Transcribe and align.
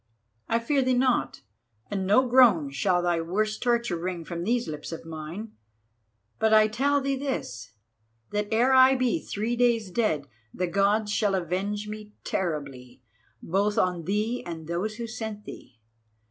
I 0.49 0.57
fear 0.57 0.81
thee 0.81 0.95
not, 0.95 1.43
and 1.91 2.07
no 2.07 2.27
groan 2.27 2.71
shall 2.71 3.03
thy 3.03 3.21
worst 3.21 3.61
torture 3.61 3.97
wring 3.97 4.25
from 4.25 4.43
these 4.43 4.67
lips 4.67 4.91
of 4.91 5.05
mine. 5.05 5.51
But 6.39 6.55
I 6.55 6.67
tell 6.69 7.01
thee 7.01 7.15
this, 7.15 7.73
that 8.31 8.47
ere 8.51 8.73
I 8.73 8.95
be 8.95 9.19
three 9.19 9.55
days 9.55 9.91
dead, 9.91 10.27
the 10.51 10.65
Gods 10.65 11.11
shall 11.11 11.35
avenge 11.35 11.87
me 11.87 12.13
terribly, 12.23 13.03
both 13.43 13.77
on 13.77 14.05
thee 14.05 14.41
and 14.43 14.65
those 14.65 14.95
who 14.95 15.05
sent 15.05 15.45
thee. 15.45 15.77